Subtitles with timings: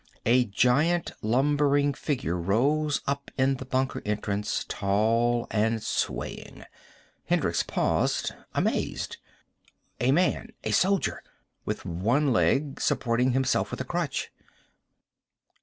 [0.25, 6.63] A giant lumbering figure rose up in the bunker entrance, tall and swaying.
[7.25, 9.17] Hendricks paused, amazed.
[9.99, 11.21] A man, a soldier.
[11.65, 14.31] With one leg, supporting himself with a crutch.